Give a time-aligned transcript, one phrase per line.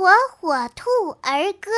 [0.00, 0.08] 火
[0.40, 1.70] 火兔儿歌。